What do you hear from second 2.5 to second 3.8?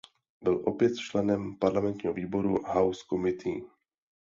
House Committee.